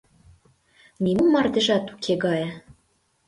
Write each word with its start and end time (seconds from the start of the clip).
Нимо 1.03 1.23
мардежат 1.33 1.85
уке 1.93 2.13
гае 2.23 2.47